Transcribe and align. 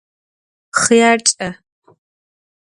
Xhyarç'e! 0.81 1.49